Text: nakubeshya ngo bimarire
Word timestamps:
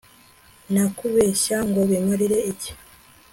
nakubeshya 0.73 1.57
ngo 1.67 1.81
bimarire 1.89 2.41